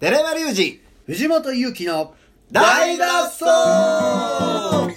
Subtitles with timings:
[0.00, 2.14] 寺山隆二藤本勇樹の
[2.50, 4.90] 大脱走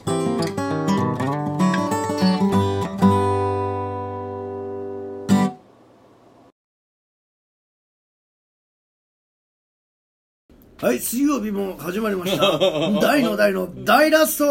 [10.81, 12.59] はい水曜日も始まりました。
[12.99, 14.43] 大の大の大脱走。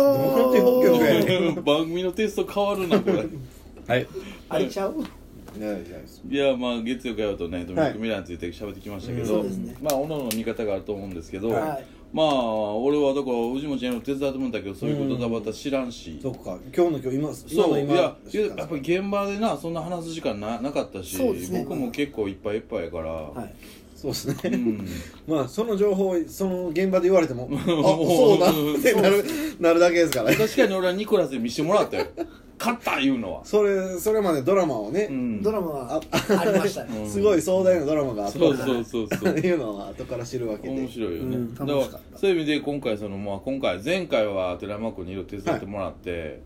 [1.63, 3.27] 番組のテスト変わるなこれ。
[3.87, 4.07] はい。
[4.49, 4.95] 開いちゃう？
[5.59, 9.77] いやまあ月曜火曜とねドミニク・ミラーについて喋ってきましたけど、うんそうですね。
[9.81, 11.87] まあおのおの見方があると思うんですけど、はい。
[12.13, 21.65] まあ俺はだから藤本ちゃんの手伝ってもらったけどそういうことだまた知らんし、そっか今日の今日今今そういやいややっぱり現場でなそんな話す時間ななかったし、ね。
[21.65, 23.55] 僕も結構いっぱいいっぱいやから、はい。
[23.95, 24.89] そうですね、うん。
[25.29, 29.25] まあその情報をその現場で言われてもあ もうそうだってなる
[29.61, 30.37] なるだけですからね。
[30.37, 32.07] 確かに俺はニコラスに見せてもらったよ
[32.63, 37.09] 勝った言うのは、それそれまでドラマをね、うん、ドラマはありましたね。
[37.09, 39.35] すごい壮大なドラマがあったそうそうそうそう。
[39.35, 40.75] いうのは後から知るわけで。
[40.75, 42.19] 面白いよね、うん楽しからった。
[42.19, 46.41] そういう意味で今回その、まあ、今回前回は寺山君にいろいろ手伝ってもらって、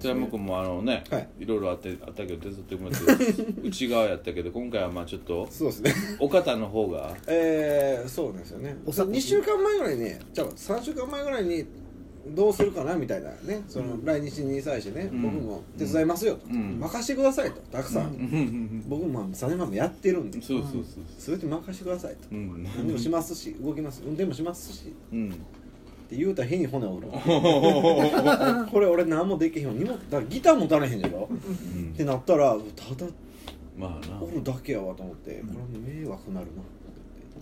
[0.00, 1.28] 寺山君もあのね、はい。
[1.40, 5.92] い、ろいろあってあったけど手伝ってもらって 内側やったけど今回はまあちょっとそうですね。
[6.20, 8.76] お方の方がえー、そうですよね。
[8.86, 11.66] お酒2週間前ぐらいにねじゃあ3週間前ぐらいに
[12.26, 13.62] どうするかなみたいなね。
[13.68, 15.22] その来日に際してね、うん。
[15.22, 16.78] 僕も手伝いますよと、うん。
[16.80, 17.60] 任してくださいと。
[17.72, 18.10] たくさん、うん。
[18.10, 18.84] うん。
[18.88, 20.42] 僕も3年前もやってるんで。
[20.42, 20.84] そうそうそう
[21.18, 22.28] それで任してくださいと。
[22.32, 22.64] うん。
[22.64, 24.92] 何でもしますし動きます運転もしますし。
[25.12, 25.30] うん。
[25.30, 27.08] って言うたら変に骨折る
[28.72, 31.28] これ俺何もできへんよ荷物だギター持たれへんでしょ。
[31.30, 31.90] うん。
[31.92, 33.10] ってなったらただ
[33.76, 34.20] まあな。
[34.22, 35.42] おるだけやわと思って。
[35.46, 35.54] こ
[35.86, 36.46] れ迷惑なる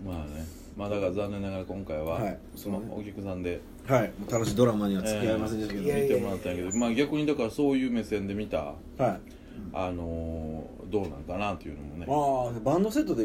[0.04, 2.38] まあねまあだから残念ながら今回は、はい。
[2.54, 4.12] そのお客さんでなはい。
[4.30, 9.20] 楽しいドラマには付き合いませんでしたけど、いやいや見てもらったんやけどまあ逆にだからそういう目線で見たはい。
[9.72, 12.06] あのーどうなんかなっていうのもね。
[12.08, 13.24] ああバンドセットで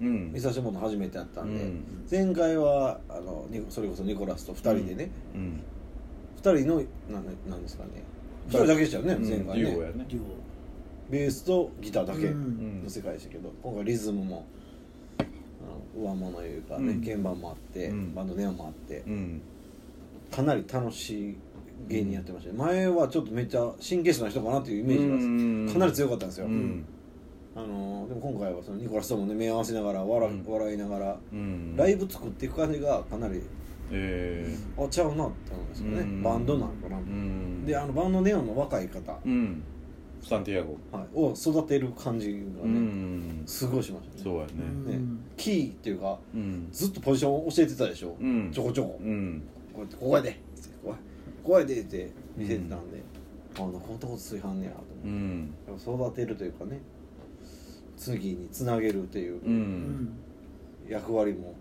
[0.00, 0.32] うん。
[0.32, 1.84] 見させてもらったの初めてやったんで、うん。
[2.10, 5.60] 前回はあのそれこそニコラスと2人でね、うん。
[6.36, 8.02] 二人のなんなんですかね。
[8.48, 9.64] 2人だけでしたよね、うん前回ね。
[9.64, 10.04] デュオやね。
[10.08, 10.20] デュ
[11.10, 12.82] ベースとギターだけうん。
[12.82, 14.46] の世界でしたけど、今回リズムも
[15.96, 17.00] 上物いうかね、うん。
[17.00, 18.14] 鍵盤もあって、うん。
[18.14, 19.40] バンドネオもあってうん。
[20.30, 21.36] かなり楽しい
[21.88, 22.58] 芸人やってましたね。
[22.58, 26.84] 前はちょっとめっちゃ神経質な人かなっていうイメージがかなり強かったんですよ、うん。
[27.54, 30.44] あのでも今回はそのニコラスともね目合わせながら笑,、うん。
[30.46, 31.76] 笑いながらうん。
[31.76, 33.42] ライブ作っていく感じがかなり
[33.92, 36.22] えあちゃうなって思うんですよね、うん。
[36.22, 36.98] バンドなのかな、
[37.64, 39.62] であのバンドネオンの若い方、うん
[40.28, 40.76] サンティアゴ。
[40.90, 43.42] はい、を育てる感じがね、うん。
[43.46, 44.22] すごいしましたね。
[44.24, 44.98] そうやね。
[44.98, 45.00] ね。
[45.36, 46.68] キーっていうかうん。
[46.72, 48.50] ずっとポジションを教えてたでしょ、うん。
[48.52, 49.42] ちょこちょこ、うん。
[49.72, 50.40] こうやってここやで。
[50.82, 50.94] こ
[51.44, 53.00] こやでって見せてたんで、
[53.54, 55.14] あこんなこと炊飯ねやとう思
[55.76, 56.08] って、ん。
[56.10, 56.80] 育てるというかね
[57.96, 60.18] 次につなげるといううん。
[60.88, 61.54] 役割も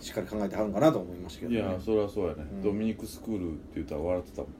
[0.00, 2.46] しっかり考えてはるんかなと思いましたけど、ね、いやそりゃそうやね。
[2.50, 2.62] うん。
[2.62, 4.50] ドミニクスクールって言ったら笑ってたもん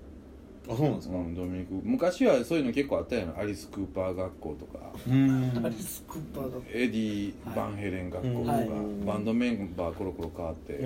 [0.69, 1.17] あそうなんですか？
[1.17, 1.75] うんドミニク。
[1.83, 3.37] 昔はそういうの結構あったやん。
[3.37, 4.93] アリス・クーパー学校とか。
[5.09, 5.63] うん。
[5.65, 8.69] アリス・クーパーがエディ・バンヘレン学校とか、はい。
[9.05, 10.81] バンドメンバーコロコロ変わって、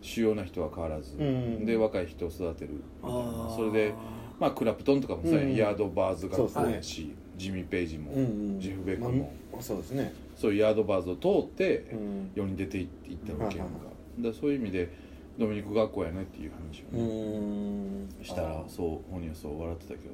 [0.00, 1.66] 主要な人は変わらず、うん。
[1.66, 2.74] で若い人を育てる。
[2.74, 3.94] みたいなそれで
[4.38, 5.54] まあクラプトンとかもさ、うん。
[5.54, 8.26] ヤードバーズ学校やし、ジミー・ペイジも、うんう
[8.56, 8.60] ん。
[8.60, 10.12] ジェフ・ベックも、まあそうですね。
[10.36, 12.30] そういうヤードバーズを通ってうん。
[12.34, 12.88] 世に出ていっ
[13.26, 13.72] たわけやんか、
[14.20, 15.05] だそういう意味で
[15.38, 18.24] ドミニク学校やねっていう話うをね、ん。
[18.24, 20.10] したらそう本人はそう笑ってたけどね、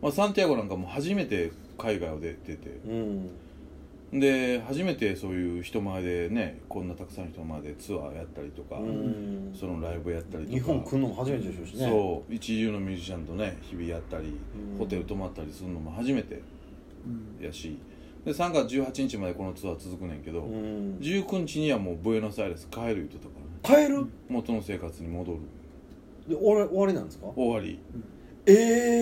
[0.00, 2.68] まあ、サンティアゴなんかも初めて海外を出てて。
[2.86, 3.30] うん。
[4.14, 9.56] で初めてそういう人前でねこんなたくさんの人前でツアーやったりとか、うん。
[9.58, 10.54] そのライブやったりとか。
[10.54, 11.88] 日本来るのも初めてでしょうしね。
[11.88, 14.38] そう一流のミュージシャンとね日々やったり、
[14.72, 14.78] うん。
[14.78, 16.42] ホテル泊まったりするのも初めて
[17.40, 17.44] うん。
[17.44, 17.78] やし。
[18.24, 20.98] で3月18日までこのツアー続くねんけど、うん。
[21.00, 24.06] 19日にはもうブエノスアイレス帰る言ってたからね帰る？
[24.28, 25.38] 元の生活に戻る。
[26.28, 27.26] で終わり終わりなんですか？
[27.34, 27.78] 終わり。
[28.46, 28.52] え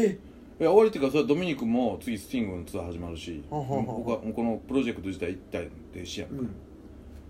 [0.06, 0.18] え
[0.60, 6.34] いや終わりっていうかそれはドミニクも次スティングのツアー始まるしははは僕はもうこのプロジェクト自体一体停止やんか、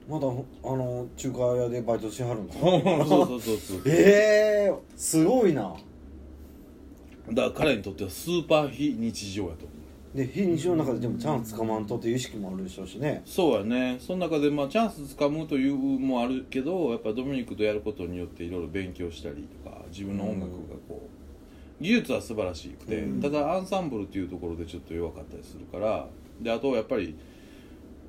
[0.09, 0.31] まだあ
[0.77, 2.65] の中華屋でバイトしてはるんですか？
[3.07, 5.77] そうそうそうそうええすごいな。
[7.33, 9.69] だから彼にとってはスーパー非日常やと思う
[10.15, 13.23] で非日常の中ででもチャンスつかまんとっていう意識もあるでしょうしね。
[13.25, 13.99] そうやね。
[14.01, 21.09] その中でまあチャンスつかむというもあるけどやっぱドミニクとやることによっていろいろ勉強したりとか自分の音楽がこ
[21.81, 26.09] う技術は素晴らしくて、うんただアンサンブルっていうところでちょっと弱かったりするから
[26.41, 27.17] であとやっぱり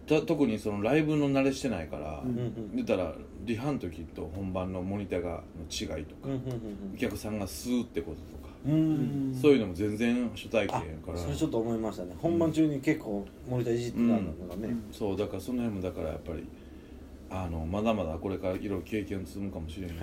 [0.07, 3.13] た特にそのライブの慣れしてないから、うんうん出たら
[3.43, 8.73] リハの時と本番のモニターがの違いとか、うんお客さんが吸うってこととか、うん。
[8.73, 11.17] うんそういうのも全然初体験あやから。
[11.17, 12.15] それちょっと思いましたね。
[12.19, 14.21] 本番中に結構モニターいじってたのが
[14.67, 16.45] ねそうだからその辺もだからやっぱり
[17.29, 20.01] あのまだまだこれからいろいろ経験を積むかもしれんけど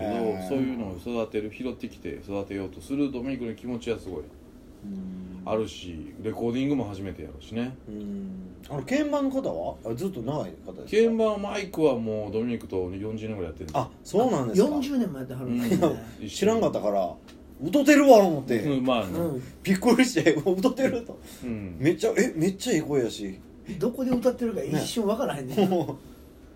[0.48, 4.20] そういうのを育てる拾ってきて育てようとするドミニクの気持ちはすごい。
[4.20, 5.42] うん。
[5.44, 7.76] あるしレコーディングも初めてやろうしね。
[7.88, 8.30] うん。
[8.68, 9.76] あの鍵盤の方は？
[9.92, 11.02] あずっと長い方ですか？
[11.08, 15.86] 鍵盤マイクはもうドミニクと40年ぐらいやってるんですあそうなんですか？40年もやってはるんだ。
[15.86, 15.94] うん。
[15.94, 17.14] ね一緒に知らんかったから
[17.62, 19.18] 歌ってるわ思って、うんまあね。
[19.18, 19.42] うん。
[19.62, 21.18] びっくりして歌ってると。
[21.44, 21.76] うん。
[21.78, 23.38] めっちゃえめっちゃいい声やし。
[23.78, 25.98] どこで歌ってるか一瞬わからへんねも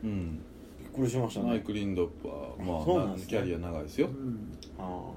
[0.03, 0.39] う うん。
[0.81, 1.49] びっくりしましたね。
[1.49, 3.27] マイク・リンドップはまあそうなんですね。
[3.31, 4.09] キャリア長いですよ。
[4.09, 4.39] うん。
[4.79, 5.11] あ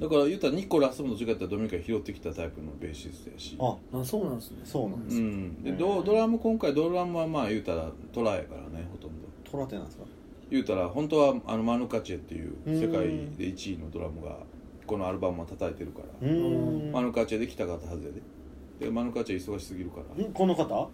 [0.00, 3.56] だから言ったらニコラスもどったらドミニクが拾ってきたタイプのベーシストやし。
[3.60, 3.76] あ。
[3.92, 4.58] あそうなんですね。
[4.64, 5.16] そうなんです。
[5.18, 5.62] うん。
[5.62, 5.78] でうん。
[5.78, 9.28] ドドラム今回ドラムはまあ言うたらトラやからねほとんど。
[9.50, 10.04] トラテなんですか？
[10.50, 13.06] 言うたら本当はあのマヌカチェっていう世界
[13.38, 14.38] で1位のドラムが
[14.86, 16.28] このアルバムを叩いてるから。
[16.92, 18.86] マヌカチェで来たかったはずやで。
[18.86, 20.24] でマヌカチェ忙しすぎるから。
[20.24, 20.90] んこの方？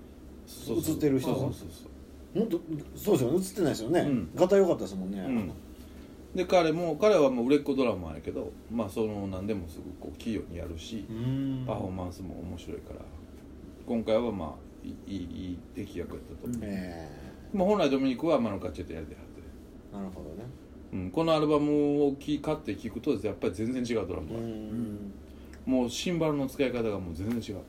[0.46, 1.34] そうそう映ってる人？
[1.34, 1.84] そうそうそ
[2.34, 2.60] うもっと
[2.94, 3.38] そうですよね。
[3.38, 4.30] 映ってないですよね、うん。
[4.34, 5.52] ガタ良かったですもんね、うん。
[6.34, 11.06] で彼も彼はもう売れっ子ドラマーやけどまあその何でもすぐこう器用にやるし
[11.66, 13.00] パフォーマンスも面白いから
[13.84, 15.22] 今回はまあいいいい
[15.54, 17.10] い敵役やったと思う、え
[17.52, 19.22] まあ本来ドミニクはマヌカチェとやりたいは
[19.90, 20.44] ずなるほどね
[20.92, 24.42] うん、このアルバムをき買って聴くとやっぱり全然違うドラムが、う
[25.64, 27.62] もうシンバルの使い方がもう全然違う。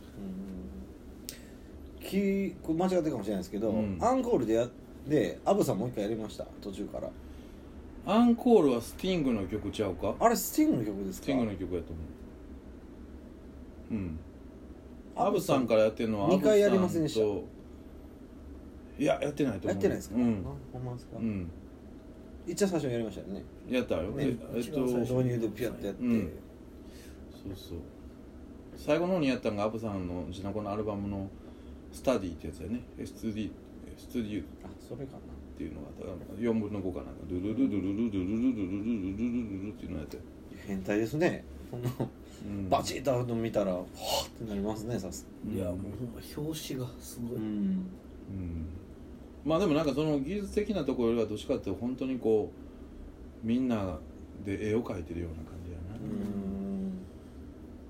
[2.03, 3.97] きこれ間違ってるかもしれないですけど、うん。
[4.01, 4.67] アンコールでや
[5.07, 6.45] でアブさんもう一回やりました？
[6.61, 7.09] 途中から。
[8.05, 10.15] アンコールはスティングの曲ちゃうか？
[10.19, 11.25] あれスティングの曲ですか？
[11.25, 12.01] スティングの曲やと思
[13.91, 13.93] う。
[13.93, 14.19] うん。
[15.15, 17.19] アブさんからやってるのは二回やりませんでした。
[17.19, 17.43] と
[18.97, 19.69] いややってないと思う。
[19.69, 20.23] やってないですか、うん。
[20.23, 20.43] ん
[20.83, 21.51] まですか、うん、
[22.51, 23.43] 一番最初にやりましたよね。
[23.69, 24.25] やったよ、ね。
[24.25, 26.31] ええっと導入でピュッてやって、うん。
[27.31, 27.77] そうそう。
[28.75, 31.29] 最後の方にやったのがアブさんのジナコのアルバムの
[31.91, 32.81] 「スタディ」ってやつやね。
[32.97, 33.51] S2D
[33.97, 35.17] スタディあそれかな。
[35.19, 37.03] っていうのがあった4分の5かな。
[37.03, 40.17] んかルルルルルルルルルルルルルルルルルルっていうのやって
[40.67, 45.77] 変態ですねこんなうんバチッとの見たらはぁってなりますねさすいやもう
[46.41, 47.47] 表紙がすごい、うんう
[48.33, 48.65] ん
[49.43, 52.51] まあでもなんかその技術的なところよりはどっちかっていうと本当にこ
[53.43, 53.97] うみんな
[54.45, 55.95] で絵を描いてるような感じやな。
[55.95, 57.01] うん。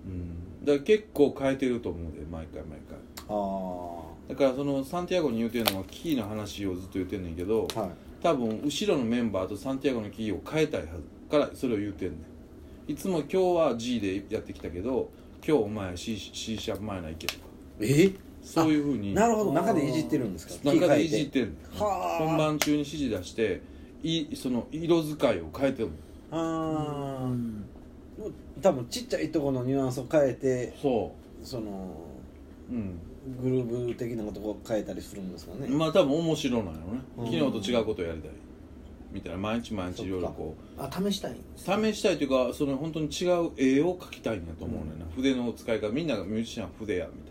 [0.05, 0.65] うん。
[0.65, 2.97] だから結構変えてると思うで毎回毎回。
[3.29, 7.89] あだからそのサンティアゴに言うてるのはキーの話をずっと言ってんねんけどあはい。
[8.23, 10.91] 多分後ろのメンバーとサンティアゴのキーを変えたいはず
[11.29, 12.17] からそれを言うてんね
[12.87, 12.91] ん。
[12.91, 15.09] いつも今日は G でやってきたけど
[15.45, 17.39] 今日お前 C, C シャープ前ないけとか。
[17.81, 18.11] え？
[18.43, 19.13] そういうふうに。
[19.13, 19.53] なるほど。
[19.53, 20.71] 中でいじってるんですか？
[20.73, 22.25] 中でいじってんねんはあ。
[22.25, 23.61] 本番中に指示出して
[24.03, 25.89] いその色使いを変えてる
[26.31, 27.65] ああうん。
[28.61, 31.95] 多分ちっちゃいところのニュアンスを変えてそその
[32.71, 32.99] ううん。
[33.41, 36.79] グルーブ的なことを変えたりするんですかね、まあ多分面白いのよね。
[37.17, 37.25] うん。
[37.31, 38.31] 昨日と違うことをやりたい
[39.11, 40.81] みたいな毎日毎日いろいろこう。
[40.81, 47.30] あ試したいんです試したいというかその本当に違う絵を描きたいんやと思うねんな、筆の使い方みんながミュージシャンは筆やみたい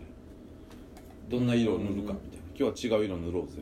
[1.31, 2.17] どんな色を塗るかみたいな。
[2.59, 3.53] 今日は違う色塗ろうぜ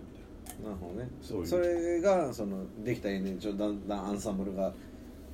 [0.59, 0.69] みな。
[0.71, 1.09] るほどね。
[1.21, 1.47] そういう。
[1.47, 4.75] それがそのできた絵にちょだんだんアンサンブルがたいな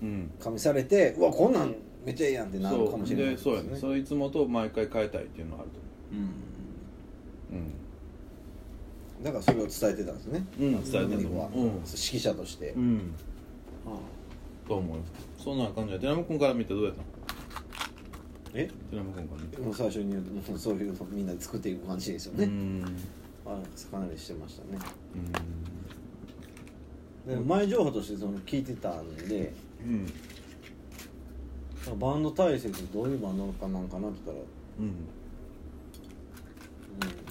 [0.04, 0.32] うん。
[0.40, 1.74] 加味されてうわこんなん
[2.06, 3.76] めっちゃええやんってなるかもしれないでそうやね。
[3.76, 5.80] それいつもと毎回変えたいっていうのはあると
[6.12, 6.16] う。
[6.16, 6.20] ん。
[7.58, 7.86] 思う
[9.24, 10.46] だからそれを伝えてたんですね。
[10.60, 13.14] うん、うん、伝えてドミニクは、ると思う指揮者として、うん、うん、
[13.88, 13.90] あ。
[14.68, 15.04] と思うよ
[15.38, 16.00] そんな感じで。
[16.00, 17.06] テナム君から見てどうやったの？
[18.56, 18.68] え？
[18.68, 22.86] テナム君から見てもう最初に言うともうそういうのみんなで作っていく感じですよね、うん。
[23.46, 23.60] あ
[23.92, 24.80] かなりしてましたね。
[27.28, 27.36] うん。
[27.36, 29.88] で前情報としてその聞いてたんでう
[31.94, 32.00] ん。
[32.00, 34.48] バンド体制ってどういうバンドかなんかなって言ったら
[34.80, 34.84] う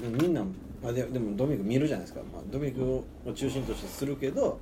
[0.07, 0.15] ん。
[0.15, 0.45] うん、みんな、
[0.83, 3.03] まあ、ででもドミニク見るじゃないですか、まあ、ドミニクを
[3.35, 4.61] 中心としてするけど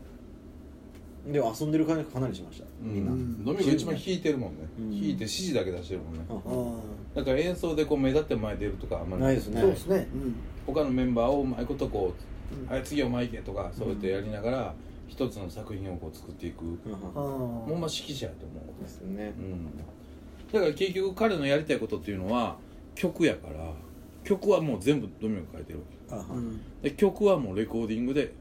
[1.27, 2.67] でも遊んでる感じがかなりしました。
[2.81, 3.07] みん。
[3.07, 4.91] な、うんドミニク一番弾いてるもんね、うん。
[4.91, 6.81] 弾いて指示だけ出してるもんね、うんあ
[7.15, 9.59] だから演奏でこう目立って前出るとかあんまりないですね。
[9.61, 10.09] あそうですね。
[10.15, 10.35] うん。
[10.67, 12.15] 他のメンバーをうまいことこ
[12.53, 12.67] う「うん。
[12.67, 14.75] はい次お前行け」とかそうやってやりながら
[15.09, 16.65] 一つの作品をこう作っていく。
[16.65, 16.77] うん。
[16.95, 18.83] あもうまあ指揮者やと思う。
[18.83, 19.35] ですね。
[19.39, 19.67] うん。
[20.53, 22.57] だから結局彼のやりたいことっていうのは
[22.95, 23.73] 曲やから
[24.25, 26.25] 曲はもう全部ドミニク書いてるわ
[26.83, 26.91] け。
[26.91, 28.33] で曲はもうレコーディングで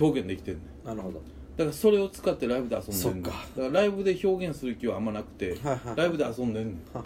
[0.00, 0.86] 表現できてるねん。
[0.86, 1.22] なるほど
[1.56, 5.56] だからそれを使ってライブで遊んでだからライブで表現する気はあんまなくて
[5.94, 7.04] ライブで遊んでんねんは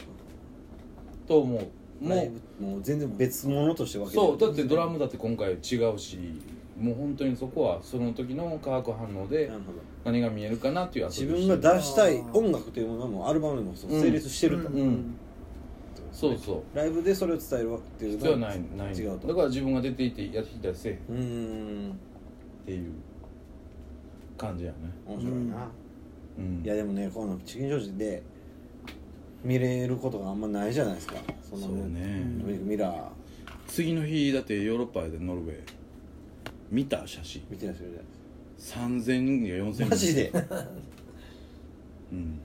[1.27, 1.69] と思う。
[2.01, 4.23] もうブもう全然別物として分けてる。
[4.23, 5.55] そうだってドラムだって今回違
[5.93, 6.19] うし
[6.79, 9.51] もう本当にそこはその時の化学反応で
[10.05, 15.17] 何が見えるかなっていう遊自分が出したい音楽というものはもうアルバムでも成立してると、うん。
[16.13, 16.77] そうそう。
[16.77, 18.61] ライブでそれを伝えるっていう必要はない。
[18.77, 18.95] ない。
[18.95, 19.29] 違うと。
[19.29, 21.91] だから自分が出ていてやってきたりせえへん。
[21.91, 22.93] っていう
[24.39, 24.79] 感じやね。
[25.07, 25.69] 面白いな、
[26.39, 26.63] うん。
[26.65, 28.23] いやでもねこのチキンジョージで
[29.45, 31.17] 見れることがあんまないじゃないですか。
[31.43, 32.25] そのそうね。
[32.41, 33.01] ドミラー。
[33.67, 35.61] 次の日だってヨーロッパでノルウェー。
[36.71, 37.45] 見た写真。
[37.51, 38.03] 見てらっしゃる
[38.59, 40.33] じ3000人や4000人ゃないマジで？
[42.13, 42.41] うん。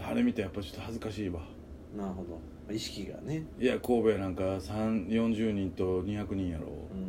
[0.00, 1.42] あれ見てやっぱちょっと恥ずかしいわ。
[1.96, 2.74] なるほど。
[2.74, 3.44] 意識がね。
[3.58, 6.66] いや神戸やなんか3 40人と200人やろ。
[6.92, 7.07] うん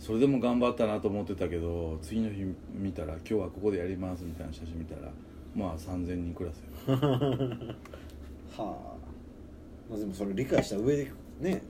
[0.00, 2.42] それでも頑張ったなと思ってたけど次の日
[2.72, 5.12] 見たら今日はここでやりますみたいな写真見たら
[5.54, 6.96] まあ3000人クラスよ。
[6.96, 7.76] は
[8.58, 8.96] あ。
[9.90, 11.62] まあでもそれ理解した上でね。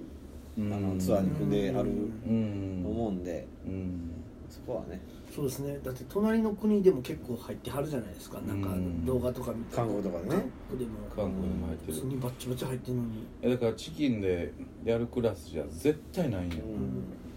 [0.58, 1.92] あのツアーに組んであるう
[2.32, 2.80] ん。
[2.84, 3.46] と思うんで。
[3.66, 4.10] うん。
[4.49, 5.00] そこはね。
[5.34, 5.80] そうですね。
[5.82, 8.40] だって隣の国でも結構入ってはるじゃないですか。
[8.42, 9.75] なんかうん動画とか見て。
[9.75, 10.30] 韓国とかでね。
[10.30, 10.90] 韓国でも。
[11.16, 11.92] 韓国でも入ってる。
[11.94, 13.08] 普通にバッチバチ入ってるのに。
[13.42, 14.52] えだからチキンで
[14.84, 17.29] やるクラスじゃ絶対ないんよ、うん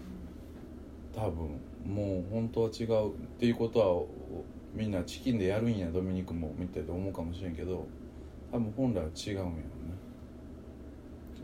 [1.14, 4.08] 多分もう本当は違うっていうことはお
[4.74, 7.86] みんなチキンでやるんやドミニクもみたいと思うかもしれんけど
[8.50, 9.64] 多分本来は違うんやろね。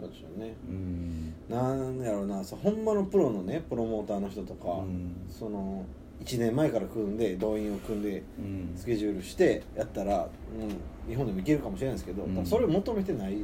[0.00, 0.54] そうでしょうね。
[0.68, 1.34] うん。
[1.48, 2.42] なんやろうな。
[2.42, 5.12] そうほんまのプロのねプロモーターの人とか、うん。
[5.28, 5.84] その
[6.24, 8.72] 1年前から組んで動員を組んでうん。
[8.76, 12.46] スケジュールしてやったら、うん、日本でもいけるかもしれないですけど、うん。
[12.46, 13.36] それを求めてない、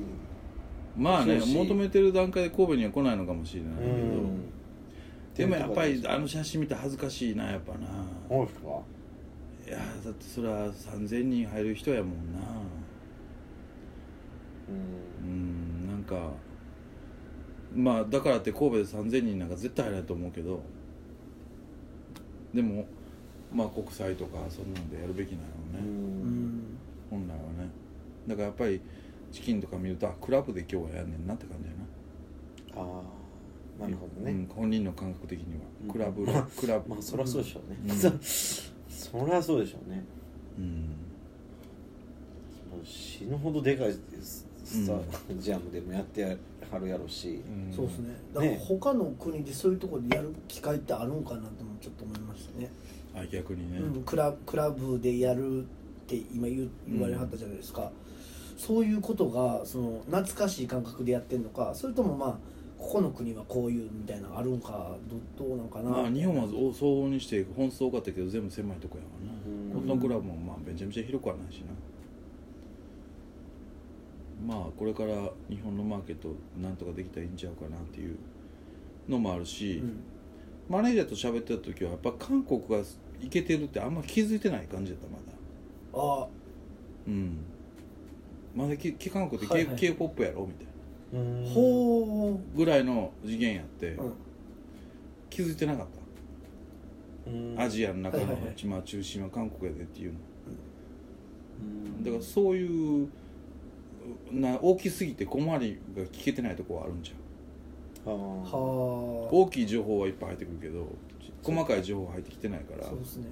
[0.97, 4.53] まあね求めてる段階で神戸には来ないのかもしれないけど、うん
[5.37, 7.89] でもやっぱりあの写真見て恥ずかしいなやっぱな。
[8.29, 8.69] そうですか？
[9.67, 12.39] いやだってそれは3000人入る人やもんな。
[14.69, 15.29] うん。
[15.29, 16.31] うんなんか
[17.75, 20.61] まあだからって神戸で3000人なんか絶対入らないと思うけど。
[22.55, 22.87] でも
[23.53, 26.63] まあ国際とかそんなんでやるべきなのうね、うん。
[27.11, 27.69] 本来はね。
[28.27, 28.81] だからやっぱり
[29.31, 32.89] チキンとか見るとあクラブで今日はやんねんなって感じやな。
[32.89, 33.03] ああ
[33.81, 35.61] なるほどね、うん、本人の感覚的には。
[35.85, 35.91] うん。
[35.91, 36.91] クラブ、まあクラブ。
[36.91, 37.97] まあそりゃそうでしょうね、うん。
[38.21, 40.05] そりゃそうでしょうね。
[40.59, 40.65] うん。
[42.71, 47.73] もう死ぬほどでかいススタジアムでもやってはるやろうし、うん。
[47.73, 48.17] そうですね。
[48.35, 52.71] だからね他の国でそういうところでやる機会ってあるんかなともちょっと思いましたね、
[53.15, 55.65] あ逆にね、うん、クラクラブでやるっ
[56.07, 57.91] て今言う言われはったじゃないですか、
[58.57, 62.39] そういうことがその懐かしい感覚でやってんのかそれともまあ
[62.87, 64.97] ここの国はこういうみたいなのあるんか
[65.37, 69.89] どどうなんかな、まあ日本はお総合にして本数多かったけど全部狭いとこやわな、うん。
[69.89, 71.63] このクラブもまあめちゃめちゃ広くはないし
[74.47, 74.55] な。
[74.55, 75.15] まあこれから
[75.51, 76.29] 日本のマーケット
[76.63, 78.17] なんとかできたらいいんちゃうかなっていう
[79.09, 80.01] のもあるし、うん。
[80.69, 82.79] マネージャーと喋ってた時はやっぱ韓国が
[83.21, 85.23] いけてるってあんま気づいてない感じだったまだ。
[85.95, 86.29] あ。
[87.09, 87.39] うん。
[88.55, 88.77] まだ
[89.13, 89.77] 韓国ってはい K- はい。
[89.77, 90.76] K p o p やろみたいな
[91.17, 94.13] うんほぐらいの次元やって、う、うん、
[95.31, 95.87] 気づいてなかっ
[97.25, 97.31] た。
[97.31, 97.55] うん。
[97.59, 98.65] アジアの中のはいはいはい。
[98.67, 100.19] まあ中心は韓国やでっていうの。
[101.63, 102.05] うん。
[102.05, 103.09] だからそういう
[104.31, 107.17] な大きすぎて小回りが聞けてないとこはあるんじゃん
[108.11, 110.87] 大きい情報はいっぱい入ってくるけど
[111.43, 113.27] 細かい情報入ってきてないからそうですね。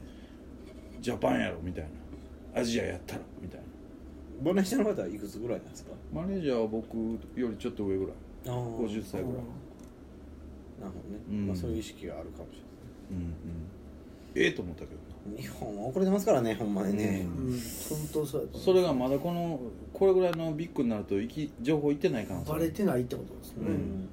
[1.00, 2.60] ジャパンやろみたいな。
[2.60, 3.66] アジアやったらみたいな
[4.42, 5.92] マネージャーの方はいくつぐらいなんですか？
[6.12, 8.14] マネージャーは僕よりちょっと上ぐらい。
[8.46, 9.42] ああ50歳ぐらい。
[10.80, 11.46] なるほどね、うん。
[11.46, 12.60] まあ、そういう意識があるかもし
[13.10, 13.32] うんうん。
[14.34, 15.36] ええと思ったけどな。
[15.36, 17.60] れない日本は遅れてますからねほんまにね、うん。
[17.88, 19.60] 本当そうそれがまだこの
[19.92, 21.14] これぐらいのビッグになると
[21.62, 22.52] 情報いってない可能性。
[22.52, 24.08] バレてないってことですね、うん。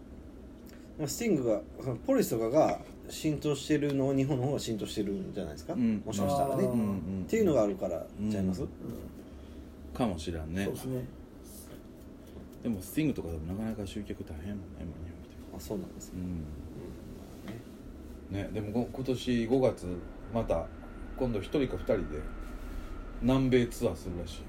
[1.00, 6.02] まあスティングがそのポリスとかが浸透してるのを日本の方が浸透してるんじゃないですか、うん。
[6.06, 7.24] もしかしたらね、あーうんうん。
[7.26, 8.68] っていうのがあるからちゃいます、うん
[9.94, 10.66] かもしらんね。
[10.66, 11.06] そうですね。
[12.64, 15.58] でもスティングとかでもなかなか集客大変やもんね今日本って。
[15.58, 16.22] あそうなんですね、
[18.32, 18.38] うん。
[18.38, 19.88] ねでもご今年5月
[20.34, 20.68] また
[21.18, 22.04] 今度1人か2人で
[23.22, 24.44] 南米ツアーするらしい。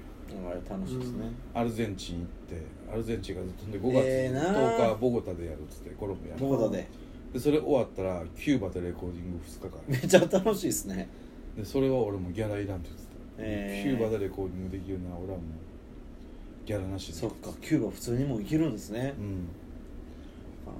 [0.47, 6.87] あれ楽しいですね、アルゼンチン行ってアルゼンチンがずっとんで5月ええな10日ボゴタでやるっつってコロンビアボゴタで。
[7.33, 9.81] でそれ終わったらキューバでレコーディング2日間。
[9.87, 11.07] めっちゃ楽しいですね。
[11.55, 15.47] でそれは俺もギャラいらんって言ってた、ええキューバでレコーディングできるなら俺はもう
[16.65, 17.13] ギャラなしで。
[17.13, 19.13] そっかキューバ普通にも行けるんですね。
[19.17, 19.47] う、ん。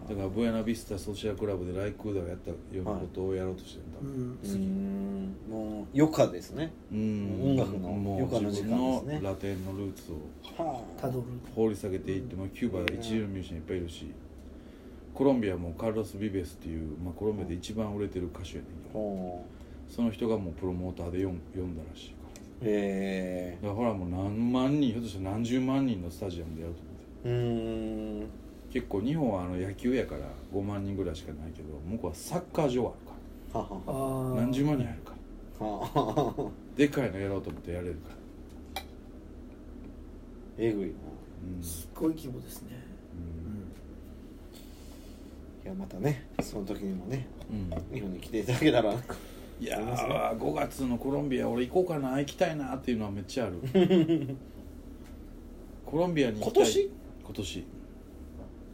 [0.07, 4.39] だからブエナビスタソシアクラブでライクーダーをやったようなことをやろうとしてるんだ、うん。
[4.41, 5.35] うーん。
[5.49, 6.71] もう余暇ですね。
[6.91, 7.41] うん。
[7.43, 8.69] 音楽のもう余暇の時間ですね。
[8.69, 11.25] 自分のラテンのルーツをはたどる。
[11.55, 14.11] 掘り下げていって、まあ、キューバで一流のミュージシャンいっぱいいるし
[15.13, 18.99] コロンビアもカルロス・ビベスっていう、まあ、コロンビアで一番売れてる歌手やねんけど。
[18.99, 19.45] ほ
[19.89, 22.15] その人がもうプロモーターで読んだらしい
[22.63, 27.29] かうへえらだからほらもう何万人ひょっとしたら何十万人のスタジアムでやると思って。
[27.29, 28.27] うーん。
[28.71, 32.95] 結構日本はあの野球やから5万人ぐらいしかないけど向こうはサッカー場
[33.53, 34.35] あるかあらー。
[34.35, 35.13] 何十万人入るか
[35.59, 35.65] ら。
[35.67, 38.15] はあでっかいのやろうと思ってやれるから。
[40.57, 40.93] えぐいな。
[41.57, 41.63] うん。
[41.63, 42.69] すっごい規模ですね。
[45.63, 45.65] うん。
[45.65, 47.69] いやまたねその時にもねうん。
[47.93, 48.93] 日本に来ていただけたら
[49.63, 53.59] いやー5月のコロンビア俺行こうかな行きたいなっていうのはめっちゃある。
[55.85, 56.63] コロンビアに行きたい。
[56.63, 56.91] 今年？
[57.23, 57.63] 今年。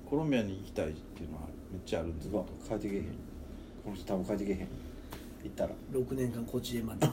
[0.10, 3.04] コロンビアに行きたいっていうのはめっちゃあるんですうわ帰ってけえへん。
[3.84, 4.68] この人多分帰ってけえへん。
[5.44, 5.70] 行ったら。
[5.94, 6.82] 6年間こっちで。
[6.82, 7.08] 待って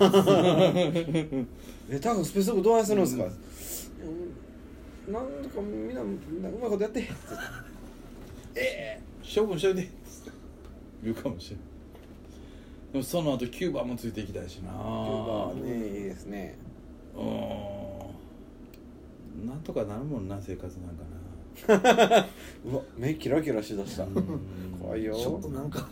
[1.91, 3.25] え多分スペースドッグどうやするんですか、
[5.07, 5.13] うん。
[5.13, 7.07] なんとかみんなうまいことやって
[9.23, 9.91] 処分しといて。
[11.03, 11.76] 言うかもしれない
[12.97, 14.71] でもその後キューバもついていきたいしな。
[14.71, 16.57] キューバはねいいですね。
[17.15, 17.23] うー
[19.45, 19.47] ん。
[19.47, 22.27] なんとかなるもんな生活なんかな。
[22.65, 24.05] うわ目キラキラしだした。
[24.05, 24.15] うん。
[24.81, 25.15] 怖いよ。
[25.15, 25.87] ちょっとなんか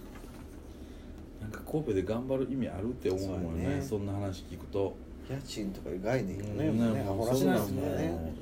[1.43, 3.83] なんか神戸で頑張る意味あるって思うもんね。
[3.83, 4.95] そそんな話聞くと。
[5.29, 8.35] 家賃とかいう概念がね,、うんないですそうもんね。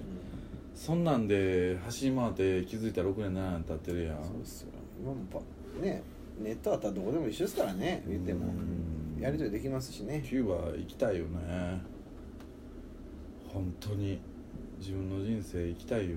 [0.76, 4.22] そんなんで走り回って気づいたら6年7年経ってるやん。
[4.22, 4.68] そうですよ。
[5.00, 5.40] 今もパ
[5.84, 6.04] ね
[6.42, 8.46] ネットあったらどこでも一緒ですからね言っても。
[8.46, 10.20] うんやり取りできますしね。
[10.28, 11.80] キューバ行きたいよね。
[13.46, 14.18] 本当に。
[14.80, 16.16] 自分の人生生きたいよ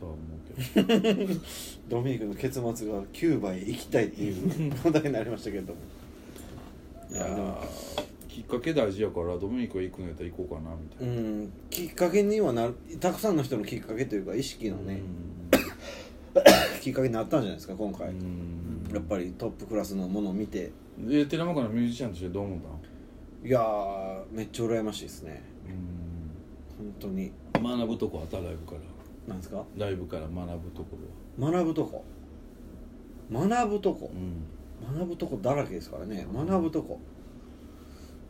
[0.00, 0.82] とは思うけ
[1.28, 1.40] ど。
[1.88, 5.78] ドミニクの結末がキューバへ行きたいっていう 問題になりましたけれども。
[7.12, 11.50] いやーきっかけ大事やからドミニク行くんやったら行こうかなみたういな、ん。
[11.70, 15.00] きっかけにはなるたくさんの人のきっかけというか意識のね、
[16.84, 18.86] きっかけになったんじゃないですか今回、うん。
[18.92, 20.70] やっぱりトップクラスのものを見て。
[20.98, 22.78] で寺間からミュージシャンとしてどう思ったの？
[23.42, 25.42] いやーめっちゃ羨ましいですね。
[25.66, 25.70] う
[26.82, 26.86] ん。
[26.92, 27.32] 本当に。
[27.54, 28.36] 学ぶとこあった？
[28.36, 28.80] ライブから。
[29.26, 29.64] なんですか？
[29.78, 30.98] ライブから学ぶとこ
[31.40, 32.04] 学ぶとこ。
[33.32, 34.00] 学ぶとこ。
[34.02, 34.10] ろ
[34.90, 34.98] うん。
[34.98, 36.26] 学ぶとこだらけですからね。
[36.34, 37.00] 学ぶとこ。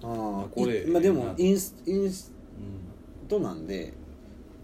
[0.05, 3.95] ああこれいまあでもインスインスうトなんで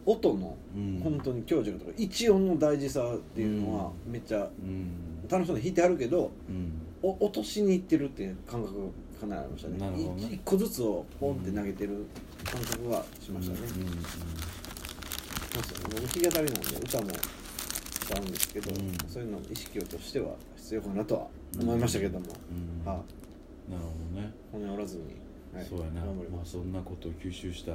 [0.06, 1.00] 音のんうん。
[1.02, 5.28] 本当に強弱とか一音の大事さっていうのはめっちゃうん。
[5.28, 6.80] 楽しそうに弾いてあるけどうん。
[7.02, 8.88] お落としにいってるっていう感覚が
[9.20, 9.90] かなりありましたね。
[9.90, 10.02] ね。
[10.30, 12.06] い一個ずつをポンって投げてる
[12.44, 13.82] 感覚はしましたね、うん。
[13.82, 13.88] うん
[15.52, 17.06] そうですよね僕弾き語りなんで歌も
[18.10, 18.96] 歌うんですけど、うん。
[19.08, 21.26] そういうの意識としては必要かなとは
[21.60, 22.26] 思いましたけども、
[22.84, 22.86] うん。
[22.86, 23.00] は
[23.68, 24.32] なるほどね。
[24.52, 25.02] 骨折らずに、
[25.54, 26.02] はい、そうやな。
[26.02, 27.72] まあそんなことを吸収した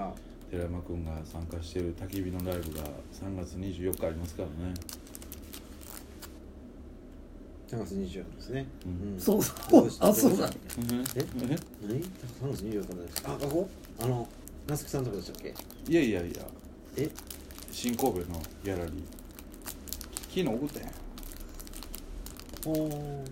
[0.00, 0.12] あ
[0.50, 4.74] 寺山君が参加している焚き火のライブが3月24日ありますからね。
[7.68, 9.20] 3月24日ですね、うん。
[9.20, 9.88] そうそう。
[10.00, 10.48] あそうだ。
[10.48, 10.52] え？
[11.16, 11.26] え？
[11.38, 12.08] 何 ?3
[12.50, 13.34] 月24日ですか？
[13.34, 13.68] あここ
[14.00, 14.26] あの
[14.66, 15.54] 夏木さんのとこでしたっけ？
[15.92, 16.42] いやいやいや。
[16.96, 17.10] え？
[17.70, 19.02] 新神戸のギャラリー。
[20.22, 20.90] 昨日送ったやん。
[22.66, 23.24] お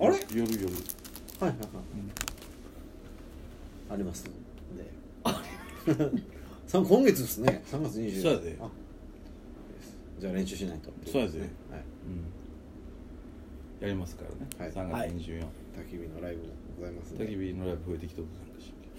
[0.00, 0.12] あれ？
[0.14, 1.50] はい夜夜はい。
[1.50, 1.54] はい、
[3.90, 4.32] ありますん
[4.76, 4.90] で。
[5.24, 6.10] さ
[6.80, 7.62] 今月ですね。
[7.70, 8.56] 3月24日そうやで。
[8.58, 8.70] あ
[10.18, 11.40] じゃあ練習しないとそうやで。
[11.40, 11.48] はい。
[13.80, 13.86] うん。
[13.86, 14.72] やりますからね、はい。
[14.72, 15.24] 3月24、焚き
[15.98, 17.24] 火のライブもございますんで。
[17.24, 18.28] 焚き火のライブ増えてきとる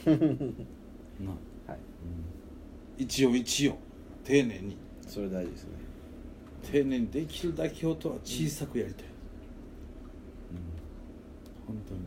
[0.06, 1.32] なんかしな、
[1.74, 1.80] はい。
[2.98, 3.78] うん、一応一応
[4.24, 4.78] 丁寧に。
[5.08, 5.70] それ大事ですね。
[6.72, 9.10] 丁寧にできるだけ音は小さくやりたい、うん、
[11.76, 12.02] 本当に。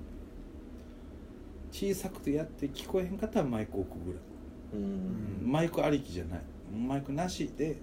[1.73, 4.36] 小さくてやって聞こえへんかったらマイク置くぐらい、うん
[5.43, 6.41] マイクありきじゃない。
[6.77, 7.77] マイクなしで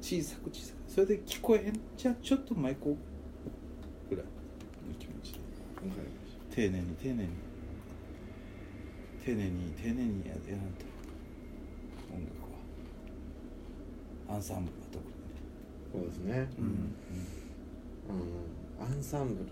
[0.00, 0.76] 小さく小さく。
[0.90, 2.96] それで聞こえへんじゃあちょっとマイク
[4.08, 5.40] ぐらいの気持ちで。
[6.50, 7.28] 丁寧に丁寧に。
[9.24, 10.86] 丁寧に丁寧にややらんと。
[12.14, 12.30] 音楽
[14.28, 14.34] は。
[14.36, 15.12] アンサンブルは特に
[15.92, 16.48] そうですね。
[16.58, 16.64] うん。
[16.64, 16.68] う
[18.82, 18.84] ん。
[18.84, 19.50] アンサンブル。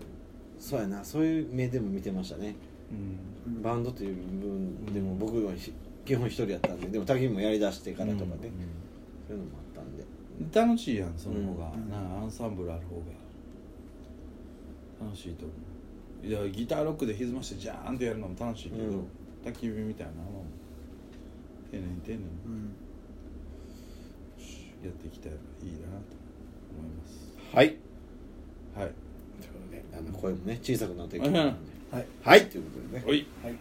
[0.59, 1.03] そうやな。
[1.03, 2.55] そういう目でも見てましたね。
[2.91, 3.61] うん。
[3.61, 5.73] バンドという部分でも僕はひ
[6.05, 8.51] 基本一人やったんででも焚き火もやりだしてからとかね、
[9.27, 10.03] そういうのもあったんで。
[10.03, 10.15] うん
[10.53, 11.89] 楽しいやんその方が、うん。
[11.89, 13.03] なあアンサンブルある方が。
[15.05, 15.53] 楽しいと思
[16.23, 16.27] う。
[16.27, 19.07] いやギターロックで歪ましてジャーンってやるのも楽しいけど、うん。
[19.45, 20.45] 焚き火みたいなのも
[21.71, 22.23] 丁寧に丁寧に。
[22.45, 22.75] うん。
[24.83, 25.85] やっていきたらいいなと
[26.77, 27.55] 思います。
[27.55, 27.75] はい。
[28.75, 28.91] はい。
[29.41, 31.33] ということであの声もね小さくなっていくうん。
[31.33, 31.55] はい。
[32.23, 32.49] はい。
[32.49, 33.05] ということでね。
[33.07, 33.25] おい。
[33.41, 33.55] はい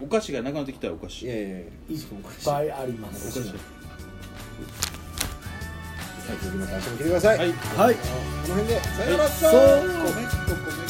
[0.00, 1.66] お菓子がなくなってきたらお菓い子やいやいやいっ
[2.44, 3.38] ぱいあります。
[3.38, 3.54] お菓子。
[6.26, 7.38] 最近また明日も来てください。
[7.38, 7.48] はい。
[7.48, 8.00] はいこ
[8.48, 8.80] の辺で。
[8.80, 10.83] さよなら